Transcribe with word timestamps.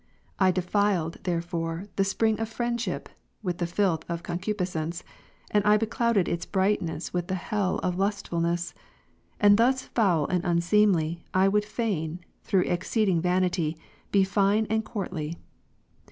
I 0.39 0.49
defiled, 0.49 1.19
therefore, 1.25 1.85
the 1.95 2.03
spring 2.03 2.39
of 2.39 2.49
friendship 2.49 3.07
with 3.43 3.59
the 3.59 3.67
filth 3.67 4.03
of 4.09 4.23
concupiscence, 4.23 5.03
and 5.51 5.63
I 5.63 5.77
beclouded 5.77 6.27
its 6.27 6.43
brightness 6.47 7.13
with 7.13 7.27
the 7.27 7.35
hell 7.35 7.77
of 7.83 7.97
lustfulness; 7.99 8.73
and 9.39 9.57
thus 9.59 9.83
foul 9.83 10.25
and 10.25 10.43
unseemly 10.43 11.23
I 11.35 11.47
would 11.49 11.65
fain, 11.65 12.25
through 12.41 12.61
exceeding 12.63 13.21
vanity, 13.21 13.77
be 14.11 14.23
fine 14.23 14.65
and 14.71 14.83
courtly. 14.83 15.37